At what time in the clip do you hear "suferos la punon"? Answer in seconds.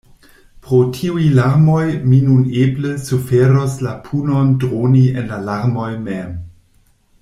3.11-4.53